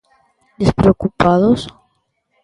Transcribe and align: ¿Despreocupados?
¿Despreocupados? 0.61 1.59